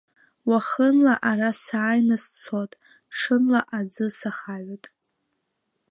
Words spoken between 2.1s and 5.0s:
сцот, ҽынла аӡы сахаҩот.